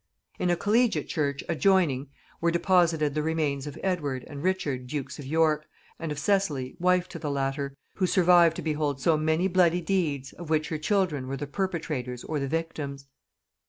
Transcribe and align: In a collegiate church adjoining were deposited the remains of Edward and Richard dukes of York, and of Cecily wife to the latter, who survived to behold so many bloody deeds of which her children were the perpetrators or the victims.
In 0.39 0.49
a 0.49 0.55
collegiate 0.55 1.07
church 1.09 1.43
adjoining 1.47 2.09
were 2.41 2.49
deposited 2.49 3.13
the 3.13 3.21
remains 3.21 3.67
of 3.67 3.77
Edward 3.83 4.23
and 4.23 4.41
Richard 4.41 4.87
dukes 4.87 5.19
of 5.19 5.27
York, 5.27 5.67
and 5.99 6.11
of 6.11 6.17
Cecily 6.17 6.75
wife 6.79 7.07
to 7.09 7.19
the 7.19 7.29
latter, 7.29 7.75
who 7.97 8.07
survived 8.07 8.55
to 8.55 8.63
behold 8.63 8.99
so 8.99 9.15
many 9.15 9.47
bloody 9.47 9.79
deeds 9.79 10.33
of 10.33 10.49
which 10.49 10.69
her 10.69 10.79
children 10.79 11.27
were 11.27 11.37
the 11.37 11.45
perpetrators 11.45 12.23
or 12.23 12.39
the 12.39 12.47
victims. 12.47 13.05